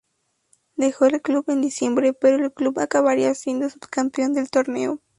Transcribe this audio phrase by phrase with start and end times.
[0.77, 4.99] Dejó el club en diciembre, pero el club acabaría siendo subcampeón del torneo.